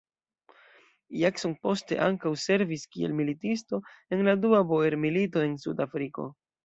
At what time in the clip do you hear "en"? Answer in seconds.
4.17-4.25, 5.51-5.55